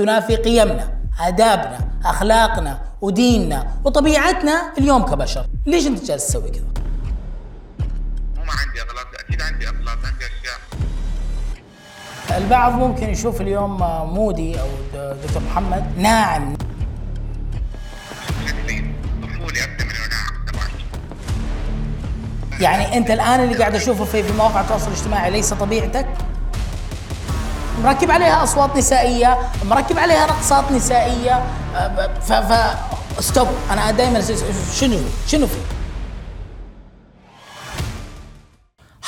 تنافي 0.00 0.36
قيمنا 0.36 0.98
آدابنا 1.20 1.78
أخلاقنا 2.04 2.78
وديننا 3.00 3.66
وطبيعتنا 3.84 4.72
اليوم 4.78 5.02
كبشر 5.02 5.46
ليش 5.66 5.86
أنت 5.86 6.04
جالس 6.04 6.26
تسوي 6.26 6.50
كذا؟ 6.50 6.64
مو 8.36 8.44
ما 8.44 8.52
عندي 8.52 8.80
أغلاط 8.82 9.06
أكيد 9.20 9.42
عندي 9.42 9.68
أغلاط 9.68 9.98
عندي 10.04 10.24
أشياء 10.26 10.58
البعض 12.38 12.72
ممكن 12.72 13.08
يشوف 13.10 13.40
اليوم 13.40 13.78
مودي 14.14 14.60
أو 14.60 14.66
دكتور 15.24 15.42
محمد 15.42 15.98
ناعم 15.98 16.54
يعني 22.60 22.96
أنت 22.96 23.10
الآن 23.10 23.40
اللي 23.44 23.58
قاعد 23.58 23.74
أشوفه 23.74 24.04
في 24.04 24.22
في 24.22 24.32
مواقع 24.32 24.60
التواصل 24.60 24.88
الاجتماعي 24.88 25.30
ليس 25.30 25.54
طبيعتك؟ 25.54 26.06
مركب 27.84 28.10
عليها 28.10 28.42
أصوات 28.42 28.76
نسائية 28.76 29.38
مركب 29.64 29.98
عليها 29.98 30.26
رقصات 30.26 30.72
نسائية 30.72 31.42
أه، 31.76 32.10
ف 32.28 32.32
ف 32.32 32.74
stop 33.20 33.48
أنا 33.70 33.90
دائما 33.90 34.20
شنو 34.74 34.98
شنو 35.26 35.46
في؟ 35.46 35.56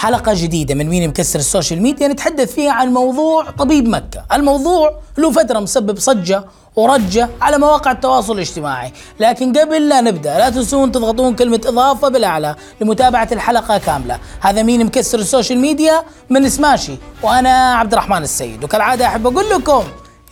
حلقة 0.03 0.33
جديدة 0.35 0.75
من 0.75 0.89
مين 0.89 1.09
مكسر 1.09 1.39
ال 1.39 1.45
social 1.45 1.83
media 1.83 2.09
نتحدث 2.09 2.55
فيها 2.55 2.73
عن 2.73 2.89
موضوع 2.89 3.51
طبيب 3.51 3.89
مكة. 3.89 4.25
الموضوع 4.33 4.99
له 5.19 5.31
فترة 5.31 5.59
مسبب 5.59 5.99
صجة 5.99 6.45
ورجة 6.77 7.29
على 7.41 7.59
مواقع 7.59 7.91
التواصل 7.91 8.33
الاجتماعي. 8.33 8.93
لكن 9.21 9.59
قبل 9.59 9.89
لا 9.89 10.01
نبدأ 10.01 10.39
لا 10.39 10.51
تنسون 10.51 10.93
تضغطون 10.93 11.35
كلمة 11.35 11.61
إضافة 11.67 12.09
بالأعلى 12.09 12.55
لمتابعة 12.81 13.29
الحلقة 13.33 13.79
كاملة. 13.79 14.19
هذا 14.41 14.63
مين 14.63 14.87
مكسر 14.87 15.19
السوشيال 15.19 15.59
ميديا؟ 15.59 16.03
من 16.31 16.49
سماشي. 16.49 16.97
وأنا 17.23 17.75
عبد 17.75 17.93
الرحمن 17.93 18.23
السيد. 18.23 18.65
وكالعادة 18.65 19.07
أحب 19.07 19.27
أقول 19.27 19.51
لكم 19.51 19.85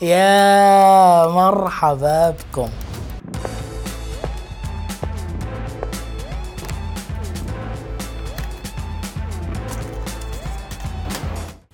يا 0.03 1.27
مرحبا 1.27 2.31
بكم. 2.31 2.69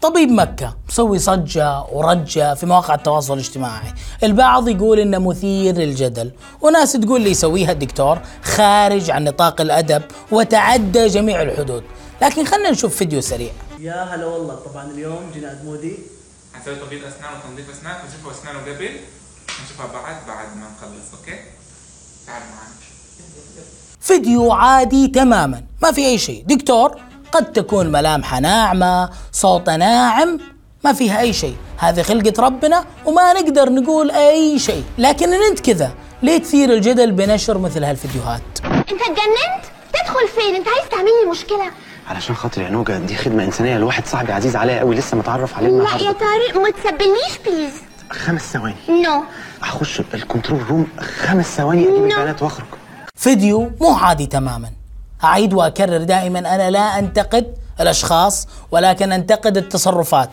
طبيب 0.06 0.30
مكة 0.30 0.76
مسوي 0.88 1.18
صجة 1.18 1.82
ورجة 1.92 2.54
في 2.54 2.66
مواقع 2.66 2.94
التواصل 2.94 3.34
الاجتماعي. 3.34 3.92
البعض 4.22 4.68
يقول 4.68 4.98
إنه 4.98 5.18
مثير 5.18 5.74
للجدل 5.74 6.30
وناس 6.60 6.92
تقول 6.92 7.16
اللي 7.20 7.30
يسويها 7.30 7.72
الدكتور 7.72 8.18
خارج 8.42 9.10
عن 9.10 9.24
نطاق 9.24 9.60
الأدب 9.60 10.02
وتعدى 10.30 11.06
جميع 11.06 11.42
الحدود. 11.42 11.82
لكن 12.22 12.44
خلينا 12.44 12.70
نشوف 12.70 12.96
فيديو 12.96 13.20
سريع. 13.20 13.52
يا 13.78 14.02
هلا 14.02 14.26
والله 14.26 14.54
طبعا 14.54 14.90
اليوم 14.90 15.30
جينا 15.34 15.48
عند 15.48 15.64
مودي 15.64 15.98
هنسوي 16.54 16.74
تبييض 16.74 17.04
اسنان 17.04 17.30
وتنظيف 17.38 17.70
اسنان 17.70 17.94
هنشوفها 17.94 18.40
اسنانه 18.40 18.58
قبل. 18.58 18.90
هنشوفها 19.60 19.86
بعد 19.86 20.16
بعد 20.28 20.46
ما 20.56 20.66
نخلص 20.76 21.18
okay؟ 21.18 21.40
تعال 22.26 22.42
معنا 22.42 22.76
فيديو 24.00 24.52
عادي 24.52 25.08
تماما 25.08 25.62
ما 25.82 25.92
في 25.92 26.06
أي 26.06 26.18
شيء. 26.18 26.44
دكتور؟ 26.46 27.05
قد 27.36 27.52
تكون 27.52 27.92
ملامحه 27.92 28.40
ناعمة 28.40 29.10
صوته 29.32 29.76
ناعم 29.76 30.38
ما 30.84 30.92
فيها 30.92 31.20
أي 31.20 31.32
شيء. 31.32 31.56
هذه 31.78 32.02
خلقه 32.02 32.42
ربنا 32.42 32.84
وما 33.04 33.32
نقدر 33.32 33.72
نقول 33.72 34.10
أي 34.10 34.58
شيء. 34.58 34.84
لكن 34.98 35.34
إن 35.34 35.42
أنت 35.50 35.60
كذا 35.60 35.94
ليه 36.22 36.38
تثير 36.38 36.72
الجدل 36.72 37.12
بنشر 37.12 37.58
مثل 37.58 37.84
هالفيديوهات؟ 37.84 38.42
أنت 38.64 39.02
اتجننت؟ 39.02 39.64
تدخل 39.92 40.28
فين؟ 40.40 40.54
أنت 40.54 40.68
عايز 40.68 40.88
تعمل 40.90 41.10
لي 41.24 41.30
مشكلة. 41.30 41.70
علشان 42.10 42.36
خاطر 42.36 42.62
يا 42.62 42.70
نوجا 42.70 42.98
دي 42.98 43.16
خدمة 43.16 43.44
إنسانية 43.44 43.78
لواحد 43.78 44.06
صاحبي 44.06 44.32
عزيز 44.32 44.56
عليا 44.56 44.80
قوي 44.80 44.94
لسه 44.94 45.16
متعرف 45.16 45.56
عليه 45.56 45.68
لا 45.68 45.82
يا 45.90 46.12
طارق 46.12 46.56
ما 46.56 46.70
تسيبنيش 46.70 47.38
please 47.46 47.72
خمس 48.10 48.52
ثواني. 48.52 48.74
no 48.88 49.22
هخش 49.62 50.02
ال 50.14 50.20
control 50.20 50.62
room 50.70 50.86
خمس 51.00 51.56
ثواني 51.56 51.82
أجيب 51.82 51.94
No. 51.96 52.12
البيانات 52.12 52.42
وأخرج. 52.42 52.66
فيديو 53.14 53.70
مو 53.80 53.94
عادي 53.94 54.26
تماما. 54.26 54.70
أعيد 55.24 55.54
وأكرر 55.54 56.02
دائما 56.02 56.38
أنا 56.38 56.70
لا 56.70 56.98
أنتقد 56.98 57.54
الأشخاص 57.80 58.48
ولكن 58.70 59.12
أنتقد 59.12 59.56
التصرفات. 59.56 60.30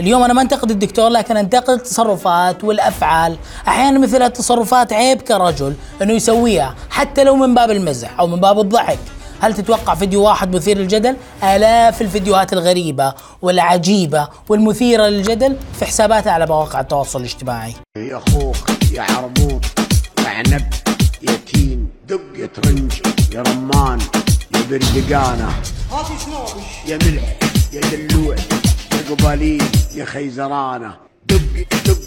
اليوم 0.00 0.22
أنا 0.22 0.32
ما 0.32 0.42
أنتقد 0.42 0.70
الدكتور 0.70 1.08
لكن 1.08 1.36
أنتقد 1.36 1.70
التصرفات 1.70 2.64
والأفعال. 2.64 3.36
أحيانا 3.68 3.98
مثل 3.98 4.22
التصرفات 4.22 4.92
عيب 4.92 5.22
كرجل 5.22 5.74
أنه 6.02 6.12
يسويها 6.12 6.74
حتى 6.90 7.24
لو 7.24 7.36
من 7.36 7.54
باب 7.54 7.70
المزح 7.70 8.20
أو 8.20 8.26
من 8.26 8.40
باب 8.40 8.60
الضحك. 8.60 8.98
هل 9.40 9.54
تتوقع 9.54 9.94
فيديو 9.94 10.22
واحد 10.22 10.56
مثير 10.56 10.78
للجدل؟ 10.78 11.16
آلاف 11.42 12.02
الفيديوهات 12.02 12.52
الغريبة 12.52 13.14
والعجيبة 13.42 14.28
والمثيرة 14.48 15.06
للجدل 15.06 15.56
في 15.78 15.84
حساباتها 15.84 16.32
على 16.32 16.46
مواقع 16.46 16.80
التواصل 16.80 17.20
الاجتماعي. 17.20 17.74
يا 17.96 18.16
أخوك 18.16 18.56
يا 18.92 19.02
عربوط 19.02 19.64
يا 20.18 20.28
عنب. 20.28 20.66
يا 21.22 21.36
تين 21.52 21.88
دق 22.08 22.20
يا 22.36 22.46
ترنج 22.46 22.92
يا 23.34 23.42
رمان 23.42 23.98
يا 24.54 24.60
بردقانه 24.70 25.52
يا 26.86 26.98
ملح 27.02 27.36
يا 27.72 27.80
دلوع 27.80 28.36
يا 28.92 29.14
قبالين 29.14 29.60
يا 29.94 30.04
خيزرانة. 30.04 30.94
دق 31.28 31.38
دق 31.86 31.98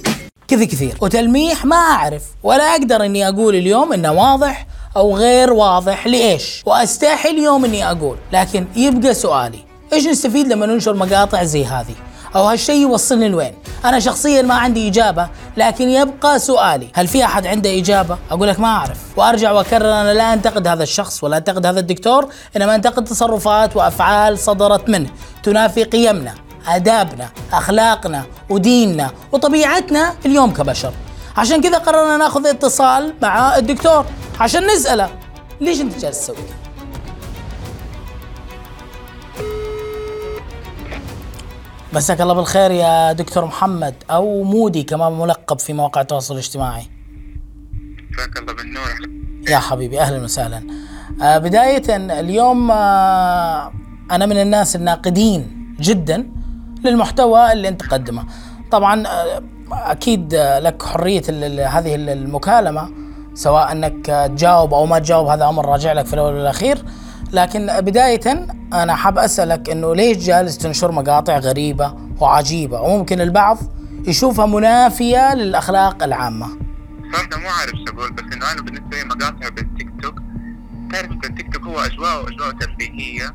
كذا 0.47 0.66
كثير. 0.66 0.97
وتلميح 1.02 1.66
ما 1.66 1.75
أعرف 1.75 2.23
ولا 2.44 2.63
أقدر 2.63 3.06
إني 3.06 3.28
أقول 3.29 3.56
اليوم 3.56 3.94
إنه 3.94 4.12
واضح 4.12 4.68
أو 4.96 5.18
غير 5.18 5.53
واضح 5.53 6.07
لإيش. 6.07 6.62
وأستحي 6.66 7.29
اليوم 7.29 7.66
إني 7.66 7.91
أقول 7.91 8.18
لكن 8.34 8.66
يبقى 8.75 9.13
سؤالي 9.13 9.59
إيش 9.94 10.07
نستفيد 10.07 10.47
لما 10.47 10.66
ننشر 10.66 10.94
مقاطع 10.94 11.44
زي 11.44 11.66
هذه؟ 11.66 11.96
أو 12.35 12.44
هالشيء 12.44 12.81
يوصلني 12.81 13.29
لوين؟ 13.29 13.53
أنا 13.85 13.99
شخصيا 13.99 14.41
ما 14.41 14.53
عندي 14.53 14.88
إجابة 14.88 15.29
لكن 15.57 15.89
يبقى 15.89 16.39
سؤالي 16.39 16.88
هل 16.94 17.07
في 17.07 17.25
أحد 17.25 17.47
عنده 17.47 17.77
إجابة؟ 17.79 18.17
أقول 18.31 18.47
لك 18.47 18.59
ما 18.59 18.67
أعرف. 18.67 18.97
وأرجع 19.17 19.51
وأكرر 19.51 20.01
أنا 20.01 20.13
لا 20.13 20.33
أنتقد 20.33 20.67
هذا 20.67 20.83
الشخص 20.83 21.23
ولا 21.23 21.38
أنتقد 21.38 21.66
هذا 21.66 21.79
الدكتور 21.79 22.29
إنما 22.57 22.75
أنتقد 22.75 23.03
تصرفات 23.03 23.75
وأفعال 23.75 24.39
صدرت 24.39 24.89
منه. 24.89 25.09
تنافي 25.43 25.83
قيمنا 25.83 26.33
آدابنا 26.67 27.29
أخلاقنا 27.53 28.23
وديننا 28.49 29.11
وطبيعتنا 29.31 30.13
اليوم 30.25 30.53
كبشر. 30.53 30.93
عشان 31.38 31.61
كذا 31.61 31.77
قررنا 31.77 32.17
نأخذ 32.17 32.47
اتصال 32.47 33.13
مع 33.22 33.57
الدكتور 33.57 34.05
عشان 34.39 34.67
نسأله 34.67 35.09
ليش 35.61 35.81
أنت 35.81 35.97
جالس 35.97 36.19
تسوي 36.19 36.35
كذا؟ 36.35 36.62
مساك 41.93 42.21
الله 42.21 42.33
بالخير 42.33 42.71
يا 42.71 43.11
دكتور 43.11 43.45
محمد 43.45 43.93
أو 44.11 44.43
مودي 44.43 44.83
كما 44.83 45.09
ملقب 45.09 45.59
في 45.59 45.73
مواقع 45.73 46.01
التواصل 46.01 46.33
الاجتماعي 46.33 46.83
مساك 48.13 48.37
الله 48.39 48.53
بالنور 48.53 49.09
يا 49.49 49.57
حبيبي 49.57 49.99
أهلا 50.01 50.23
وسهلا. 50.23 50.61
آه 51.21 51.37
بداية 51.37 51.95
اليوم 52.19 52.71
آه 52.71 53.71
أنا 54.11 54.25
من 54.25 54.37
الناس 54.41 54.75
الناقدين 54.75 55.73
جدا 55.79 56.29
للمحتوى 56.83 57.51
اللي 57.51 57.67
أنت 57.67 57.81
تقدمه. 57.81 58.25
طبعا 58.71 59.07
آه 59.07 59.41
أكيد 59.71 60.33
آه 60.33 60.59
لك 60.59 60.83
حرية 60.83 61.21
هذه 61.67 61.95
ال- 61.95 62.09
المكالمة 62.09 62.89
سواء 63.33 63.71
أنك 63.71 64.05
تجاوب 64.05 64.73
أو 64.73 64.85
ما 64.85 64.99
تجاوب 64.99 65.27
هذا 65.27 65.45
أمر 65.49 65.65
راجع 65.65 65.93
لك 65.93 66.05
في 66.05 66.13
الأول 66.13 66.33
والأخير. 66.33 66.77
لكن 67.33 67.67
بداية 67.79 68.47
أنا 68.73 68.95
حاب 68.95 69.17
أسألك 69.17 69.69
إنه 69.69 69.95
ليش 69.95 70.17
جالس 70.17 70.57
تنشر 70.57 70.91
مقاطع 70.91 71.38
غريبة 71.38 71.94
وعجيبة 72.19 72.81
وممكن 72.81 73.21
البعض 73.21 73.57
يشوفها 74.07 74.45
منافية 74.45 75.33
للأخلاق 75.35 76.03
العامة. 76.03 76.47
صراحة 77.13 77.41
مو 77.43 77.49
عارف 77.49 77.72
شو 77.88 77.93
بس 77.95 78.33
إنه 78.33 78.51
أنا 78.51 78.61
بالنسبة 78.61 78.97
لي 78.97 79.03
مقاطع 79.03 79.49
بالتيك 79.49 79.89
توك 80.01 80.16
تعرف 80.91 81.11
التيك 81.11 81.53
توك 81.53 81.63
هو 81.63 81.79
أجواء 81.79 82.29
اجواء 82.29 82.51
ترفيهية 82.51 83.33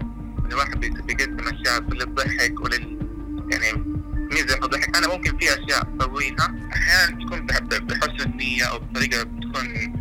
الواحد 0.51 0.81
بي- 0.81 0.89
بيقدم 0.91 1.45
أشياء 1.49 1.81
للضحك 1.81 2.61
ولل 2.61 2.99
يعني 3.53 3.85
ميزة 4.33 4.55
الضحك 4.65 4.97
أنا 4.97 5.09
ممكن 5.15 5.39
في 5.39 5.45
أشياء 5.45 5.83
اسويها 6.01 6.55
أحيانا 6.73 7.25
تكون 7.25 7.47
بح- 7.47 7.59
بحسن 7.61 8.31
نية 8.37 8.65
أو 8.65 8.79
بطريقة 8.79 9.23
بتكون 9.23 9.93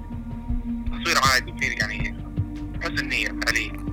تصوير 0.86 1.18
عادي 1.33 1.54
في 1.60 1.66
يعني 1.66 2.16
حسن 2.83 3.07
نية 3.07 3.27
فعليا 3.27 3.87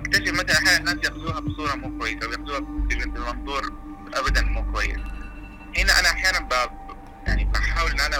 اكتشف 0.00 0.32
مثلا 0.32 0.58
أحيانا 0.58 0.78
الناس 0.78 1.04
ياخذوها 1.04 1.40
بصورة 1.40 1.74
مو 1.74 1.98
كويسة 1.98 2.28
وياخذوها 2.28 2.58
بمنظور 2.60 3.62
ابدا 4.14 4.42
مو 4.42 4.72
كويس. 4.72 4.98
هنا 5.78 6.00
أنا 6.00 6.08
أحيانا. 6.08 6.48
يعني 7.26 7.44
بحاول 7.44 7.90
إن 7.90 8.00
أنا 8.00 8.18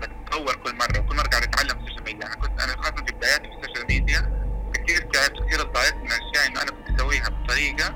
بتطور 0.00 0.54
كل 0.54 0.74
مرة 0.76 0.98
وكل 1.00 1.16
مرة 1.16 1.26
قاعد 1.26 1.42
أتعلم 1.42 1.68
في 1.68 1.84
السوشيال 1.84 2.04
ميديا 2.04 2.26
أنا 2.26 2.34
كنت 2.34 2.60
أنا 2.60 2.76
خاصة 2.76 3.04
في 3.04 3.12
بداياتي 3.12 3.48
في 3.48 3.54
السوشيال 3.58 3.86
ميديا 3.88 4.20
كثير 4.74 5.00
تعبت 5.12 5.32
كثير 5.46 5.62
ضايقت 5.62 5.94
من 5.94 6.12
أشياء 6.12 6.46
إنه 6.46 6.62
أنا 6.62 6.70
كنت 6.70 7.00
أسويها 7.00 7.28
بطريقة 7.28 7.88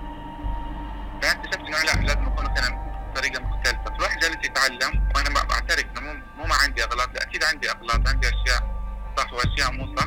بعدين 1.23 1.31
اكتشفت 1.31 1.61
إنه 1.61 1.83
لا 1.83 2.01
لازم 2.07 2.27
أكون 2.27 2.45
مثلا 2.51 2.87
بطريقة 3.11 3.41
مختلفة. 3.43 3.85
فالواحد 3.85 4.19
جالس 4.19 4.37
يتعلم 4.45 5.09
وأنا 5.15 5.31
بعترف 5.31 5.85
إنه 5.85 6.01
مو 6.01 6.13
مو 6.37 6.47
ما 6.47 6.55
عندي 6.55 6.85
أغلاط. 6.85 7.15
لا 7.15 7.23
أكيد 7.23 7.45
عندي 7.45 7.71
أغلاط 7.71 8.09
عندي 8.09 8.29
أشياء 8.29 8.77
صح 9.17 9.33
وأشياء 9.33 9.73
مو 9.73 9.97
صح. 9.97 10.07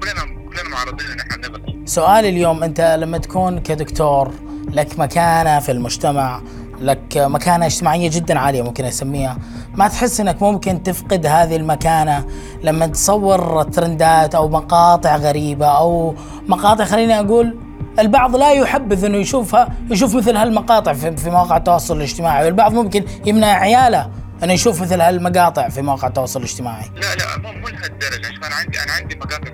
كلنا 0.00 0.39
كلنا 0.50 0.68
معرضين 0.68 1.06
ان 1.06 1.20
إحنا 1.20 1.48
نغلط 1.48 1.62
سؤالي 1.88 2.28
اليوم 2.28 2.62
أنت 2.62 2.80
لما 2.80 3.18
تكون 3.18 3.60
كدكتور 3.60 4.34
لك 4.72 4.98
مكانة 4.98 5.60
في 5.60 5.72
المجتمع 5.72 6.40
لك 6.80 7.16
مكانة 7.16 7.66
اجتماعية 7.66 8.10
جدا 8.10 8.38
عالية 8.38 8.62
ممكن 8.62 8.84
أسميها 8.84 9.38
ما 9.74 9.88
تحس 9.88 10.20
إنك 10.20 10.42
ممكن 10.42 10.82
تفقد 10.82 11.26
هذه 11.26 11.56
المكانة 11.56 12.26
لما 12.62 12.86
تصور 12.86 13.62
ترندات 13.62 14.34
أو 14.34 14.48
مقاطع 14.48 15.16
غريبة 15.16 15.66
أو 15.66 16.14
مقاطع 16.48 16.84
خليني 16.84 17.20
أقول 17.20 17.58
البعض 17.98 18.36
لا 18.36 18.52
يحبذ 18.52 19.04
إنه 19.04 19.18
يشوفها 19.18 19.68
يشوف 19.90 20.14
مثل 20.14 20.36
هالمقاطع 20.36 20.92
في, 20.92 21.30
مواقع 21.30 21.56
التواصل 21.56 21.96
الاجتماعي 21.96 22.44
والبعض 22.44 22.72
ممكن 22.72 23.04
يمنع 23.26 23.46
عياله 23.46 24.10
إنه 24.44 24.52
يشوف 24.52 24.82
مثل 24.82 25.00
هالمقاطع 25.00 25.68
في 25.68 25.82
مواقع 25.82 26.08
التواصل 26.08 26.40
الاجتماعي. 26.40 26.90
لا 26.96 27.14
لا 27.14 27.38
مو 27.38 27.60
مو 27.60 27.68
لهالدرجة. 27.68 28.46
أنا 28.46 28.54
عندي 28.54 28.78
أنا 28.82 28.92
عندي 28.92 29.16
مقاطع 29.16 29.50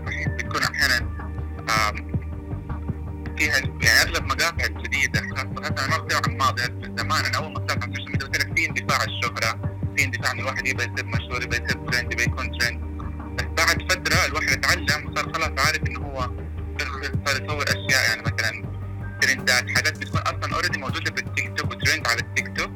فيها 3.38 3.58
يعني 3.58 4.00
أغلب 4.02 4.24
مقاطع 4.24 4.64
الجديدة 4.64 5.20
خاصة 5.20 5.68
أنا 5.68 5.86
ما 5.88 5.94
عن 5.94 6.32
الماضي. 6.32 6.62
من 6.62 6.96
زمان 6.96 7.24
أنا 7.24 7.36
أول 7.36 7.52
ما 7.52 7.60
على 7.70 7.78
السوشيال 7.78 8.10
ميديا 8.10 8.26
قلت 8.26 8.38
لك 8.38 8.56
في 8.56 8.68
اندفاع 8.68 9.04
الشهرة 9.04 9.60
في 9.96 10.04
اندفاع 10.04 10.32
إن 10.32 10.38
الواحد 10.40 10.66
يبغى 10.66 10.84
يصير 10.92 11.06
مشهور 11.06 11.42
يبغى 11.42 11.56
يصير 11.64 11.78
ترند 11.90 12.12
يبغى 12.12 12.24
يكون 12.24 12.58
ترند 12.58 12.80
بس 13.38 13.44
بعد 13.64 13.82
فترة 13.92 14.26
الواحد 14.26 14.48
اتعلم 14.48 15.10
وصار 15.10 15.32
خلاص 15.32 15.66
عارف 15.66 15.82
إنه 15.88 16.00
هو 16.00 16.30
صار 17.26 17.44
يصور 17.44 17.62
أشياء 17.62 18.08
يعني 18.08 18.22
مثلا 18.22 18.64
ترندات 19.22 19.70
حاجات 19.76 19.98
بتكون 19.98 20.20
أصلا 20.20 20.54
already 20.55 20.78
موجودة 20.78 21.10
بالتيك 21.10 21.52
توك 21.58 21.70
وترند 21.70 22.06
على 22.08 22.20
التيك 22.20 22.56
توك. 22.58 22.70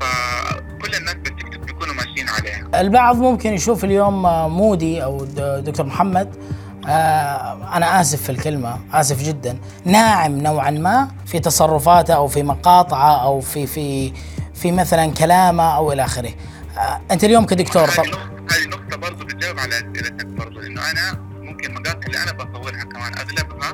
فكل 0.00 0.94
الناس 0.94 1.14
بالتيك 1.14 1.54
توك 1.54 1.64
بيكونوا 1.64 1.94
ماشيين 1.94 2.28
عليها. 2.28 2.80
البعض 2.80 3.16
ممكن 3.16 3.52
يشوف 3.52 3.84
اليوم 3.84 4.22
مودي 4.56 5.04
أو 5.04 5.24
دكتور 5.60 5.86
محمد 5.86 6.36
آه، 6.88 7.76
أنا 7.76 8.00
آسف 8.00 8.22
في 8.22 8.30
الكلمة 8.32 8.78
آسف 8.92 9.22
جدا. 9.22 9.58
ناعم 9.84 10.38
نوعا 10.38 10.70
ما 10.70 11.08
في 11.26 11.38
تصرفاته 11.40 12.14
أو 12.14 12.28
في 12.28 12.42
مقاطعه 12.42 13.22
أو 13.24 13.40
في 13.40 13.66
في 13.66 14.12
في 14.54 14.72
مثلا 14.72 15.12
كلامه 15.12 15.76
أو 15.76 15.92
إلى 15.92 16.04
آخره. 16.04 16.30
آه، 16.78 17.00
أنت 17.10 17.24
اليوم 17.24 17.46
كدكتور 17.46 17.82
هذه 17.84 17.94
طب 17.96 18.04
نقطة 18.06 18.30
هذه 18.56 18.66
نقطة 18.68 18.96
برضه 18.96 19.24
بتجاوب 19.24 19.58
على 19.58 19.74
أسئلتك 19.76 20.26
برضه 20.26 20.66
إنه 20.66 20.90
أنا 20.90 21.12
ممكن 21.40 21.74
مقاطع 21.74 22.06
اللي 22.06 22.18
أنا 22.22 22.32
بصورها 22.32 22.84
كمان 22.84 23.12
أغلبها 23.18 23.72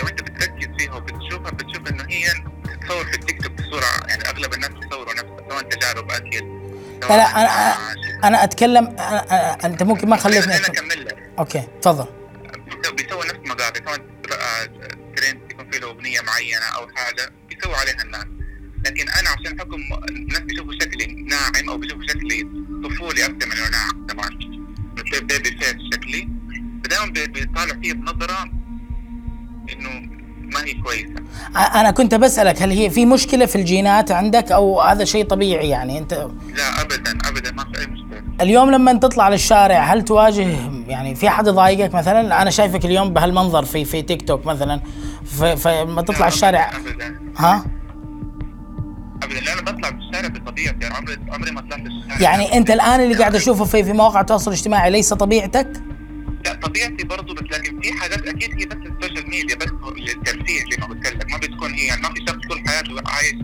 لو 0.00 0.08
أنت 0.08 0.22
بتركز 0.22 0.68
فيها 0.78 0.94
وبتشوفها 0.94 1.50
بتشوف 1.50 1.88
إنه 1.90 2.04
هي 2.10 2.24
تصور 2.86 3.04
في 3.04 3.14
التيك 3.14 3.42
توك 3.42 3.52
بصورة 3.52 3.84
يعني 4.08 4.22
أغلب 4.28 4.54
الناس 4.54 4.70
بيصوروا 4.70 5.12
نفسها 5.14 5.48
سواء 5.50 5.62
تجارب 5.62 6.10
أكل 6.10 6.62
لا 7.02 7.16
لا 7.16 7.24
أنا 7.40 7.74
أنا 8.24 8.44
اتكلم 8.44 8.86
أنا 8.86 9.24
أنا 9.30 9.56
أنت 9.64 9.82
ممكن 9.82 10.08
ما 10.08 10.16
خليتني. 10.16 10.56
أكمل 10.56 11.04
لك. 11.06 11.16
okay 11.38 11.62
تفضل. 11.82 12.06
الناس 20.22 20.40
بيشوفوا 20.40 20.72
شكلي 20.80 21.06
ناعم 21.06 21.68
أو 21.68 21.76
بيشوفوا 21.78 22.02
شكلي 22.08 22.46
طفولي 22.84 23.24
أكثر 23.24 23.46
من 23.48 23.70
ناعم 23.72 24.06
طبعا. 24.08 24.28
بتصير 24.96 25.24
baby 25.24 25.50
face 25.58 25.74
شكلي. 25.94 26.28
فدائما 26.84 27.12
بي- 27.12 27.26
بيطالع 27.26 27.80
فيه 27.82 27.92
بنظرة 27.92 28.44
إنه 29.72 29.90
ما 30.52 30.64
هي 30.64 30.74
كويسة. 30.74 31.14
أنا 31.56 31.90
كنت 31.90 32.14
بسألك 32.14 32.62
هل 32.62 32.70
هي 32.70 32.90
في 32.90 33.06
مشكلة 33.06 33.46
في 33.46 33.56
الجينات 33.56 34.10
عندك 34.12 34.52
أو 34.52 34.80
هذا 34.80 35.04
شيء 35.04 35.24
طبيعي 35.24 35.68
يعني؟ 35.68 35.98
أنت 35.98 36.12
لا 36.54 36.80
أبدا 36.82 37.18
أبدا 37.28 37.52
ما 37.52 37.64
في 37.72 37.80
أي 37.80 37.86
مشكلة. 37.86 38.22
اليوم 38.40 38.70
لما 38.70 38.92
تطلع 38.92 39.28
للشارع 39.28 39.78
هل 39.84 40.02
تواجه 40.04 40.46
يعني 40.88 41.14
في 41.14 41.28
حد 41.30 41.46
يضايقك 41.46 41.94
مثلا؟ 41.94 42.42
أنا 42.42 42.50
شايفك 42.50 42.84
اليوم 42.84 43.12
بهالمنظر 43.14 43.64
في 43.64 43.84
في 43.84 44.02
تيك 44.02 44.22
توك 44.28 44.46
مثلا 44.46 44.80
فلما 45.56 46.02
تطلع 46.02 46.18
لا، 46.18 46.28
الشارع. 46.28 46.76
أبدا. 46.76 47.20
ها؟ 47.36 47.64
بطلع 49.62 49.90
بالشارع 49.90 50.28
بطبيعتي 50.28 50.78
يعني 50.80 50.94
عمري 50.94 51.16
عمري 51.30 51.50
ما 51.50 51.60
طلعت 51.60 51.80
بالشارع 51.80 52.20
يعني 52.20 52.56
أنت 52.56 52.70
الآن 52.70 53.00
اللي 53.00 53.14
قاعد 53.14 53.34
أشوفه 53.34 53.64
في 53.64 53.84
في 53.84 53.92
مواقع 53.92 54.20
التواصل 54.20 54.50
الاجتماعي 54.50 54.90
ليس 54.90 55.12
طبيعتك؟ 55.14 55.72
لا 56.44 56.54
طبيعتي 56.54 57.04
برضو 57.04 57.34
بس 57.34 57.42
لكن 57.42 57.80
في 57.80 57.92
حاجات 57.92 58.28
أكيد 58.28 58.50
هي 58.60 58.66
بس 58.66 58.76
السوشيال 58.76 59.30
ميديا 59.30 59.56
بس 59.56 59.66
للترفيه 59.96 60.58
زي 60.70 60.76
ما 60.80 60.86
قلت 60.86 61.06
لك. 61.12 61.30
ما 61.32 61.38
بتكون 61.38 61.72
هي 61.74 61.86
يعني 61.86 62.02
ما 62.02 62.08
في 62.08 62.20
شخص 62.28 62.38
طول 62.50 62.68
حياته 62.68 62.90
عايش 63.06 63.34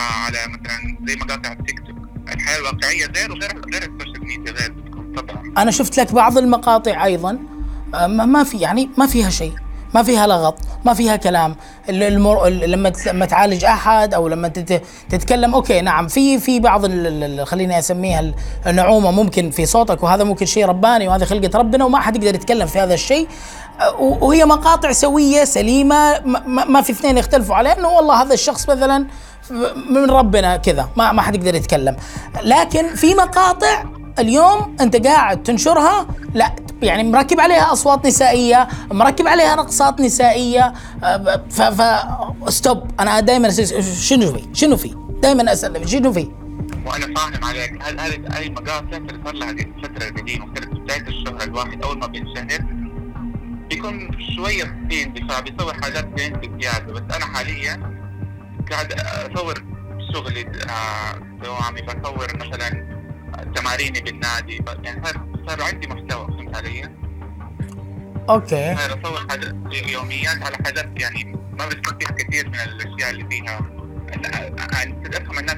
آه 0.00 0.02
على 0.02 0.38
مثلا 0.48 0.98
زي 1.06 1.16
مقاطع 1.16 1.52
التيك 1.52 1.78
توك. 1.78 1.96
الحياة 2.34 2.58
الواقعية 2.58 3.06
غير 3.06 3.32
وغير 3.32 3.50
غير 3.72 3.82
السوشيال 3.82 4.26
ميديا 4.26 4.52
غير 4.52 4.72
بتكون 4.72 5.12
طبعا. 5.16 5.52
أنا 5.58 5.70
شفت 5.70 5.98
لك 6.00 6.12
بعض 6.12 6.38
المقاطع 6.38 7.04
أيضا 7.04 7.38
آه، 7.94 8.06
ما 8.06 8.44
في 8.44 8.58
يعني 8.58 8.90
ما 8.98 9.06
فيها 9.06 9.30
شيء. 9.30 9.52
ما 9.96 10.02
فيها 10.02 10.26
لغط 10.26 10.54
ما 10.84 10.94
فيها 10.94 11.16
كلام. 11.16 11.56
ال- 11.88 12.02
المر... 12.02 12.46
ال- 12.46 12.70
لما 12.70 12.92
لما 13.06 13.26
تعالج 13.26 13.64
أحد 13.64 14.14
أو 14.14 14.28
لما 14.28 14.48
تت... 14.48 14.82
تتكلم 15.10 15.54
okay 15.54 15.80
نعم 15.80 16.08
في 16.08 16.38
في 16.38 16.60
بعض 16.60 16.84
ال... 16.84 17.46
خليني 17.46 17.78
أسميها 17.78 18.20
ال- 18.20 18.34
النعومة 18.66 19.10
ممكن 19.10 19.50
في 19.50 19.66
صوتك 19.66 20.02
وهذا 20.02 20.24
ممكن 20.24 20.46
شيء 20.46 20.66
رباني 20.66 21.08
وهذه 21.08 21.24
خلقة 21.24 21.58
ربنا 21.58 21.84
وما 21.84 22.00
حد 22.00 22.16
يقدر 22.16 22.34
يتكلم 22.34 22.66
في 22.66 22.78
هذا 22.80 22.94
الشيء. 22.94 23.28
و- 23.98 24.26
وهي 24.26 24.44
مقاطع 24.44 24.92
سوية 24.92 25.44
سليمة 25.44 26.20
ما, 26.24 26.64
ما- 26.64 26.82
في 26.82 26.92
اثنين 26.92 27.18
يختلفوا 27.18 27.54
عليه 27.56 27.70
إنه 27.72 27.88
والله 27.88 28.22
هذا 28.22 28.34
الشخص 28.34 28.68
مثلا 28.68 29.06
من 29.90 30.10
ربنا 30.10 30.56
كذا 30.56 30.88
ما 30.96 31.12
ما 31.12 31.22
حد 31.22 31.34
يقدر 31.34 31.54
يتكلم. 31.54 31.96
لكن 32.42 32.94
في 32.94 33.14
مقاطع 33.14 33.84
اليوم 34.18 34.76
أنت 34.80 35.06
قاعد 35.06 35.42
تنشرها 35.42 36.06
لا 36.34 36.52
يعني 36.82 37.02
مركب 37.10 37.40
عليها 37.40 37.72
أصوات 37.72 38.06
نسائية 38.06 38.68
مركب 38.92 39.26
عليها 39.28 39.54
رقصات 39.54 40.00
نسائية. 40.00 40.72
ف 41.50 41.62
ف 41.62 41.82
ستوب 42.48 42.90
أنا 43.00 43.20
دائما 43.20 43.50
شنو 44.00 44.32
في؟ 44.32 44.46
شنو 44.52 44.76
في؟ 44.76 44.94
دائما 45.22 45.52
أسأل 45.52 45.88
شنو 45.88 46.12
في؟ 46.12 46.30
وأنا 46.86 47.06
فاهم 47.14 47.44
عليك. 47.44 47.78
هل 47.82 48.00
هذه 48.00 48.46
المقاطع 48.46 48.96
اللي 48.96 49.20
صار 49.24 49.34
لها 49.34 49.52
دي- 49.52 49.72
فتره 49.82 50.04
قديمه 50.20 50.52
كانت 50.54 50.68
بداية 50.74 51.00
الشهره 51.08 51.44
الواحد 51.44 51.82
أول 51.84 51.98
ما 51.98 52.06
بينشهر 52.06 52.60
بيكون 53.70 54.10
شوية 54.36 54.64
في 54.90 55.02
اندفاع 55.04 55.40
بيسوي 55.40 55.72
حاجات 55.74 56.04
بينتج 56.06 56.62
زياده 56.62 56.92
بس 56.92 57.16
أنا 57.16 57.24
حاليا 57.24 57.96
قاعد 58.70 58.92
أصور 58.92 59.64
شغلي 60.14 60.40
آه، 60.40 61.18
دوامي 61.44 61.82
بصور 61.82 62.26
مثلا 62.36 62.86
تماريني 63.54 64.00
بالنادي 64.00 64.64
يعني 64.84 65.02
صار 65.46 65.62
عندي 65.62 65.86
محتوى 65.86 66.26
فهمت 66.26 66.56
علي؟ 66.56 66.90
أوكي. 68.28 68.76
صار 68.76 69.00
أصور 69.00 69.26
حاجات 69.28 69.54
يوميات 69.88 70.42
على 70.42 70.56
حاجات 70.64 70.88
يعني 71.00 71.36
ما 71.58 71.68
فيها 71.68 72.10
كثير 72.10 72.48
من 72.48 72.54
الأشياء 72.54 73.10
اللي 73.10 73.26
فيها. 73.30 73.60
يعني 74.72 75.08
تفهم 75.08 75.38
الناس 75.38 75.56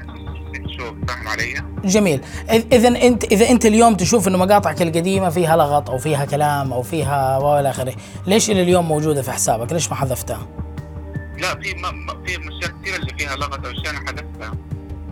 تشوف 0.53 0.93
فاهم 1.07 1.27
علي؟ 1.27 1.63
جميل. 1.83 2.21
اذا 2.49 2.87
انت 2.87 3.23
إذا 3.23 3.49
أنت 3.49 3.65
اليوم 3.65 3.95
تشوف 3.95 4.27
إنه 4.27 4.37
مقاطعك 4.37 4.81
القديمة 4.81 5.29
فيها 5.29 5.57
لغط 5.57 5.89
أو 5.89 5.97
فيها 5.97 6.25
كلام 6.25 6.73
أو 6.73 6.81
فيها 6.81 7.37
وإلى 7.37 7.69
آخره 7.69 7.93
ليش 8.27 8.49
إلى 8.49 8.61
اليوم 8.61 8.87
موجودة 8.87 9.21
في 9.21 9.31
حسابك؟ 9.31 9.73
ليش 9.73 9.89
ما 9.89 9.95
حذفتها؟ 9.95 10.47
لا 11.37 11.55
في 11.55 11.73
ما 11.73 11.89
في 12.25 12.37
اشياء 12.37 12.71
كثير 12.81 12.95
اللي 12.95 13.13
فيها 13.17 13.35
لغط 13.35 13.65
أو 13.65 13.71
اشياء 13.71 13.89
أنا 13.89 13.99
حذفتها. 13.99 14.53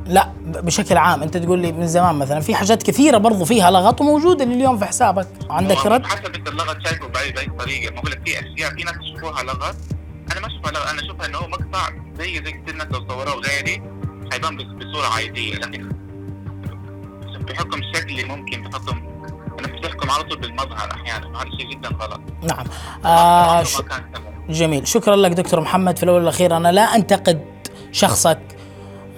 لا 0.07 0.31
بشكل 0.45 0.97
عام. 0.97 1.23
انت 1.23 1.37
تقول 1.37 1.59
لي 1.59 1.71
من 1.71 1.87
زمان 1.87 2.15
مثلا 2.15 2.39
في 2.39 2.55
حاجات 2.55 2.83
كثيرة 2.83 3.17
برضو 3.17 3.45
فيها 3.45 3.71
لغط 3.71 4.01
وموجوده 4.01 4.45
لليوم 4.45 4.77
في 4.77 4.85
حسابك. 4.85 5.27
عندك 5.49 5.85
رد؟ 5.85 6.05
حسب 6.05 6.35
انت 6.35 6.47
اللغط 6.47 6.77
شايفه 6.87 7.07
باي 7.07 7.31
باي 7.31 7.45
طريقه 7.59 7.93
بقول 7.93 8.11
لك 8.11 8.21
في 8.25 8.39
أشياء 8.39 8.75
في 8.75 8.83
ناس 8.83 8.95
يشوفوها 9.01 9.43
لغط. 9.43 9.75
أنا 10.31 10.39
ما 10.41 10.47
أشوفها 10.47 10.71
لغط 10.71 10.87
أنا 10.87 11.01
أشوفها 11.01 11.25
إنه 11.25 11.37
هو 11.37 11.47
مقطع 11.47 11.89
زي 12.17 12.33
زي 12.33 12.51
كثير 12.51 12.75
ناس 12.75 12.87
لو 12.91 13.07
صوروه 13.09 13.35
غيري 13.35 13.81
حيبان 14.31 14.57
بصورة 14.57 15.07
عادية. 15.07 15.55
لكن 15.55 15.89
بحكم 17.47 17.81
شكلي 17.93 18.23
ممكن 18.23 18.63
بحكم 18.63 19.01
الناس 19.57 19.79
بتحكم 19.79 20.09
على 20.11 20.23
طول 20.23 20.39
بالمظهر 20.39 20.91
أحيانا. 20.91 21.27
وهذا 21.27 21.49
شيء 21.57 21.71
جدا 21.71 21.89
غلط. 21.89 22.21
نعم. 22.43 22.65
آه 23.05 23.63
ش... 23.63 23.77
ما. 23.77 23.83
جميل. 24.49 24.87
شكرا 24.87 25.15
لك 25.15 25.31
دكتور 25.31 25.59
محمد. 25.59 25.97
في 25.97 26.03
الأول 26.03 26.19
والأخير 26.19 26.57
أنا 26.57 26.71
لا 26.71 26.95
أنتقد 26.95 27.45
شخصك. 27.91 28.39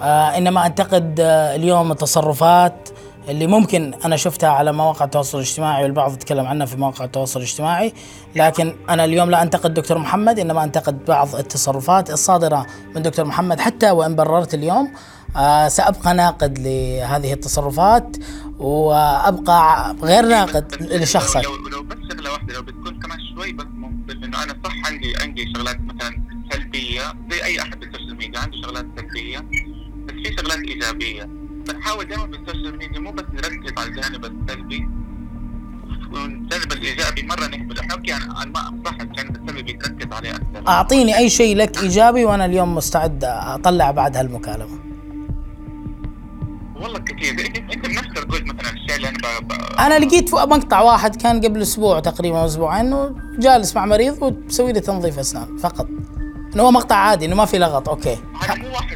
إنما 0.02 0.66
انتقد 0.66 1.20
آه 1.20 1.54
اليوم 1.56 1.92
التصرفات 1.92 2.88
اللي 3.28 3.46
ممكن 3.46 3.94
أنا 4.04 4.16
شفتها 4.16 4.48
على 4.50 4.72
مواقع 4.72 5.04
التواصل 5.04 5.38
الاجتماعي 5.38 5.82
والبعض 5.82 6.12
يتكلم 6.12 6.46
عنها 6.46 6.66
في 6.66 6.76
مواقع 6.76 7.04
التواصل 7.04 7.40
الاجتماعي 7.40 7.92
لكن 8.36 8.76
أنا 8.88 9.04
اليوم 9.04 9.30
لا 9.30 9.42
أنتقد 9.42 9.74
دكتور 9.74 9.98
محمد 9.98 10.38
إنما 10.38 10.64
أنتقد 10.64 11.04
بعض 11.04 11.34
التصرفات 11.34 12.10
الصادرة 12.10 12.66
من 12.94 13.02
دكتور 13.02 13.24
محمد 13.24 13.60
حتى 13.60 13.90
وإن 13.90 14.16
بررت 14.16 14.54
اليوم. 14.54 14.92
آه 15.36 15.68
سأبقى 15.68 16.14
ناقد 16.14 16.58
لهذه 16.58 17.32
التصرفات 17.32 18.16
وأبقى 18.58 19.94
غير 20.02 20.26
ناقد 20.26 20.74
لشخصك. 20.80 21.44
لو, 21.44 21.56
لو, 21.56 21.82
بس 21.82 21.96
شغلة 22.12 22.32
واحدة 22.32 22.54
لو 22.54 22.62
بتكون 22.62 23.00
كمان 23.00 23.18
شوي 23.34 23.52
بس 23.52 23.64
منصف 23.74 24.24
انه 24.24 24.42
أنا 24.42 24.56
صح 24.64 24.72
عندي 24.90 25.12
عندي 25.22 25.52
شغلات 25.56 25.80
مثلا 25.80 26.22
سلبية 26.52 27.02
زي 27.30 27.44
أي 27.44 27.60
أحد 27.62 27.80
بالسوشيال 27.80 28.16
ميديا 28.16 28.40
عنده 28.40 28.56
شغلات 28.62 28.86
سلبية. 28.96 29.38
بس 29.38 29.69
في 30.24 30.36
شغلات 30.36 30.58
إيجابية. 30.58 31.28
بنحاول 31.68 32.04
دائما 32.04 32.26
بالسوشيال 32.26 32.78
ميديا 32.78 33.00
مو 33.00 33.12
بس 33.12 33.24
نركز 33.34 33.72
على 33.78 33.88
الجانب 33.88 34.24
السلبي. 34.24 34.88
والجانب 36.12 36.72
الإيجابي 36.72 37.22
مرة 37.22 37.46
نهمل 37.46 37.78
إحنا 37.78 37.96
ما 38.46 38.82
صح 38.84 39.00
الجانب 39.00 39.36
السلبي 39.36 39.62
بيتركز 39.62 40.12
عليه 40.12 40.30
أكثر. 40.30 40.68
أعطيني 40.68 41.16
أي 41.16 41.30
شيء 41.30 41.56
لك 41.56 41.82
إيجابي 41.82 42.24
وأنا 42.24 42.44
اليوم 42.44 42.74
مستعد 42.74 43.24
أطلع 43.24 43.90
بعد 43.90 44.16
هالمكالمة. 44.16 44.78
والله 46.76 46.98
كثير. 46.98 47.52
انت 47.72 47.86
بنفسك 47.86 48.18
قلت 48.18 48.42
مثلا 48.42 48.70
الشيء 48.72 48.96
اللي 48.96 49.08
أنا 49.08 49.18
ب... 49.40 49.52
أنا 49.78 49.98
لقيت 49.98 50.34
مقطع 50.34 50.80
واحد 50.80 51.16
كان 51.16 51.40
قبل 51.40 51.62
أسبوع 51.62 52.00
تقريبا 52.00 52.44
أسبوعين 52.44 52.86
انه 52.86 53.14
جالس 53.38 53.76
مع 53.76 53.86
مريض 53.86 54.22
وتسوي 54.22 54.72
له 54.72 54.80
تنظيف 54.80 55.18
أسنان 55.18 55.56
فقط. 55.56 55.88
إنه 56.54 56.62
هو 56.62 56.70
مقطع 56.70 56.96
عادي 56.96 57.26
إنه 57.26 57.34
ما 57.34 57.44
في 57.44 57.58
لغط. 57.58 57.88
okay. 57.88 58.18
هذا 58.40 58.54
مو 58.54 58.68
واحد 58.68 58.89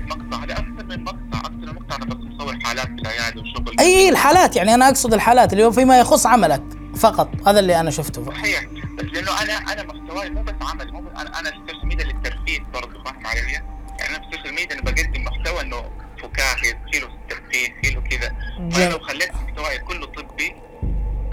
أي 3.85 4.09
الحالات 4.09 4.57
يعني 4.57 4.75
أنا 4.75 4.89
أقصد 4.89 5.15
الحالات 5.15 5.53
اللي 5.53 5.65
هو 5.65 5.71
فيما 5.71 5.99
يخص 5.99 6.27
عملك 6.27 6.63
فقط 6.97 7.29
هذا 7.47 7.61
اللي 7.61 7.81
أنا 7.81 7.91
شفته. 7.91 8.25
صحيح. 8.25 8.65
بس 8.99 9.05
لأنه 9.05 9.43
أنا 9.43 9.73
أنا 9.73 9.83
محتواي 9.83 10.31
مو 10.31 10.43
بس 10.43 10.55
عمل 10.63 10.93
مو 10.93 11.01
بس 11.01 11.21
أنا 11.21 11.41
أنا 11.41 11.49
السوشيال 11.49 11.87
ميديا 11.87 12.05
للترفيه 12.05 12.59
برضه 12.75 13.05
فاهم 13.05 13.27
علي؟ 13.27 13.41
يعني 13.41 13.65
أنا 14.11 14.19
في 14.19 14.25
السوشيال 14.33 14.55
ميديا 14.55 14.75
أنا 14.75 14.83
بقدم 14.83 15.25
محتوى 15.25 15.61
إنه 15.61 15.77
فكاهي 16.23 16.79
فيه 16.93 17.01
ترفيه 17.29 17.75
فيه 17.83 17.99
كذا. 17.99 18.33
فأنا 18.71 18.91
لو 18.91 18.99
خليت 18.99 19.31
محتواي 19.35 19.79
كله 19.79 20.07
طبي 20.07 20.55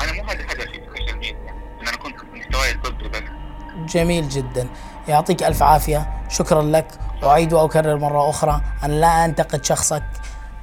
أنا 0.01 0.12
مو 0.12 0.24
هذا 0.24 0.43
هدفي 0.43 0.72
في 0.72 0.77
السوشيال 0.77 1.17
ميديا 1.17 1.51
إن 1.81 1.88
أنا 1.88 1.98
كنت 1.98 2.15
محتواي 2.34 2.74
طبي 2.74 3.10
بس. 3.10 3.24
جميل 3.93 4.29
جدا. 4.29 4.67
يعطيك 5.08 5.43
ألف 5.43 5.63
عافية. 5.63 6.24
شكرا 6.29 6.62
لك. 6.62 6.88
أعيد 7.24 7.53
وأكرر 7.53 7.98
مرة 7.98 8.29
أخرى. 8.29 8.62
أنا 8.84 8.93
لا 8.93 9.25
أنتقد 9.25 9.65
شخصك. 9.65 10.03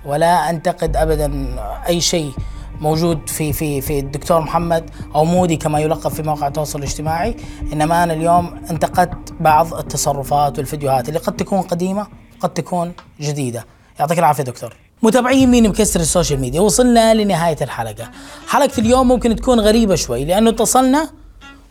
ولا 0.08 0.50
أنتقد 0.50 0.96
ابدا 0.96 1.56
أي 1.88 2.00
شيء 2.00 2.32
موجود 2.80 3.28
في 3.28 3.52
في 3.52 3.80
في 3.80 3.98
الدكتور 3.98 4.40
محمد 4.40 4.90
أو 5.14 5.24
مودي 5.24 5.56
كما 5.56 5.80
يلقب 5.80 6.10
في 6.10 6.22
مواقع 6.22 6.46
التواصل 6.46 6.78
الاجتماعي. 6.78 7.36
إنما 7.72 8.04
أنا 8.04 8.12
اليوم 8.12 8.60
انتقدت 8.70 9.32
بعض 9.40 9.74
التصرفات 9.74 10.58
والفيديوهات 10.58 11.08
اللي 11.08 11.18
قد 11.18 11.36
تكون 11.36 11.62
قديمة 11.62 12.06
قد 12.40 12.54
تكون 12.54 12.92
جديدة. 13.20 13.64
يعطيك 14.00 14.18
العافية 14.18 14.42
دكتور. 14.42 14.76
متابعين 15.02 15.50
مين 15.50 15.68
مكسر 15.68 16.00
السوشيال 16.00 16.40
ميديا؟ 16.40 16.60
وصلنا 16.60 17.14
لنهاية 17.14 17.56
الحلقة. 17.62 18.10
حلقة 18.48 18.78
اليوم 18.78 19.08
ممكن 19.08 19.36
تكون 19.36 19.60
غريبة 19.60 19.94
شوي 19.94 20.24
لأنه 20.24 20.50
اتصلنا 20.50 21.08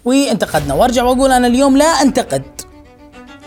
وانتقدنا. 0.05 0.73
وأرجع 0.73 1.03
وأقول 1.03 1.31
أنا 1.31 1.47
اليوم 1.47 1.77
لا 1.77 1.85
أنتقد 1.85 2.43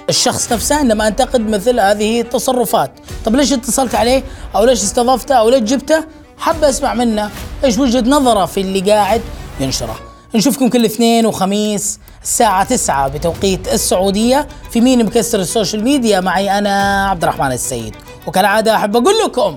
الشخص 0.08 0.52
نفسه 0.52 0.80
إنما 0.80 1.08
أنتقد 1.08 1.40
مثل 1.40 1.80
هذه 1.80 2.20
التصرفات. 2.20 2.90
طب 3.24 3.36
ليش 3.36 3.52
اتصلت 3.52 3.94
عليه؟ 3.94 4.22
أو 4.56 4.64
ليش 4.64 4.82
استضفته؟ 4.82 5.34
أو 5.34 5.48
ليش 5.50 5.60
جبته؟ 5.60 6.04
حاب 6.38 6.64
أسمع 6.64 6.94
منه. 6.94 7.30
إيش 7.64 7.78
وجهة 7.78 8.00
نظره 8.00 8.46
في 8.46 8.60
اللي 8.60 8.92
قاعد 8.92 9.20
ينشره؟ 9.60 9.98
نشوفكم 10.34 10.68
كل 10.68 10.84
اثنين 10.84 11.26
وخميس 11.26 11.98
الساعة 12.22 12.64
تسعة 12.64 13.08
بتوقيت 13.08 13.68
السعودية 13.68 14.48
في 14.70 14.80
مين 14.80 15.04
مكسر 15.06 15.38
السوشيال 15.40 15.84
ميديا؟ 15.84 16.20
معي 16.20 16.58
أنا 16.58 17.06
عبد 17.08 17.22
الرحمن 17.22 17.52
السيد. 17.52 17.96
وكالعادة 18.26 18.76
أحب 18.76 18.96
أقول 18.96 19.14
لكم 19.24 19.56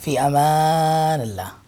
في 0.00 0.20
أمان 0.20 1.20
الله. 1.20 1.56